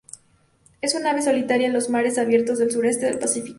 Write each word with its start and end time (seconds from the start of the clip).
Es 0.81 0.95
un 0.95 1.05
ave 1.05 1.21
solitaria 1.21 1.67
en 1.67 1.73
los 1.73 1.91
mares 1.91 2.17
abiertos 2.17 2.57
del 2.57 2.71
suroeste 2.71 3.05
del 3.05 3.19
Pacífico. 3.19 3.49